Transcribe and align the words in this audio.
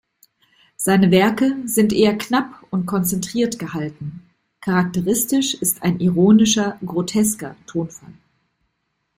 Seine 0.77 1.11
Werke 1.11 1.55
sind 1.65 1.93
eher 1.93 2.17
knapp 2.17 2.65
und 2.71 2.87
konzentriert 2.87 3.59
gehalten, 3.59 4.27
charakteristisch 4.59 5.53
ist 5.53 5.83
ein 5.83 5.99
ironischer, 5.99 6.79
grotesker 6.83 7.55
Tonfall. 7.67 8.15